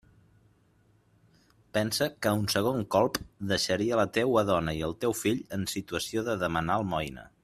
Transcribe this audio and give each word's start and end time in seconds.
Pensa 1.77 2.07
que 2.25 2.31
un 2.39 2.47
segon 2.53 2.81
colp 2.95 3.19
deixaria 3.53 3.99
la 4.03 4.07
teua 4.19 4.45
dona 4.51 4.75
i 4.79 4.83
el 4.91 4.97
teu 5.05 5.15
fill 5.23 5.45
en 5.59 5.69
situació 5.75 6.25
de 6.31 6.37
demanar 6.47 6.81
almoina. 6.81 7.29